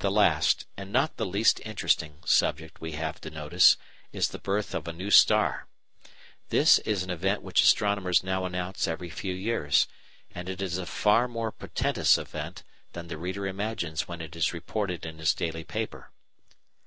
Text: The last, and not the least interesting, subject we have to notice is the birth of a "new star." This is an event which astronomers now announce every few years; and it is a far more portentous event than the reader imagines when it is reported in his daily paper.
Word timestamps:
The 0.00 0.10
last, 0.10 0.66
and 0.76 0.92
not 0.92 1.16
the 1.16 1.24
least 1.24 1.62
interesting, 1.64 2.18
subject 2.26 2.78
we 2.82 2.92
have 2.92 3.22
to 3.22 3.30
notice 3.30 3.78
is 4.12 4.28
the 4.28 4.38
birth 4.38 4.74
of 4.74 4.86
a 4.86 4.92
"new 4.92 5.10
star." 5.10 5.66
This 6.50 6.78
is 6.80 7.02
an 7.02 7.08
event 7.08 7.40
which 7.40 7.62
astronomers 7.62 8.22
now 8.22 8.44
announce 8.44 8.86
every 8.86 9.08
few 9.08 9.32
years; 9.32 9.88
and 10.30 10.50
it 10.50 10.60
is 10.60 10.76
a 10.76 10.84
far 10.84 11.26
more 11.26 11.50
portentous 11.52 12.18
event 12.18 12.64
than 12.92 13.08
the 13.08 13.16
reader 13.16 13.46
imagines 13.46 14.06
when 14.06 14.20
it 14.20 14.36
is 14.36 14.52
reported 14.52 15.06
in 15.06 15.16
his 15.18 15.32
daily 15.32 15.64
paper. 15.64 16.10